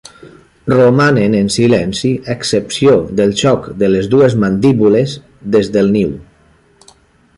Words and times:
Romanen 0.71 1.35
en 1.39 1.51
silenci 1.55 2.11
a 2.21 2.31
excepció 2.35 2.95
del 3.19 3.35
xoc 3.43 3.69
de 3.83 3.91
les 3.97 4.09
dues 4.15 4.39
mandíbules 4.45 5.15
des 5.57 5.71
del 5.77 5.95
niu. 5.99 6.17